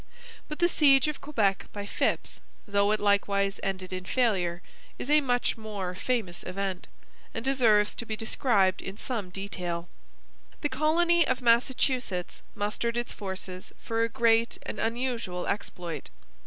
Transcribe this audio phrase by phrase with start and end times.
[0.47, 4.63] But the siege of Quebec by Phips, though it likewise ended in failure,
[4.97, 6.87] is a much more famous event,
[7.35, 9.87] and deserves to be described in some detail.
[10.61, 16.09] The colony of Massachusetts mustered its forces for a great and unusual exploit.